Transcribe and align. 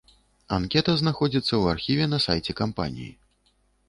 Анкета 0.55 0.93
знаходзіцца 1.01 1.47
ў 1.47 1.63
архіве 1.73 2.07
на 2.13 2.19
сайце 2.25 2.51
кампаніі. 2.63 3.07